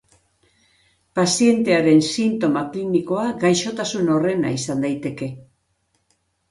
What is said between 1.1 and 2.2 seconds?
Pazientearen